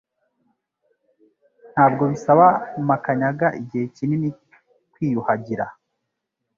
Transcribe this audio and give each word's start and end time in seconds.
Ntabwo 1.73 2.03
bisaba 2.11 2.45
Makanyaga 2.89 3.47
igihe 3.61 3.85
kinini 3.95 4.29
kwiyuhagira 4.93 5.65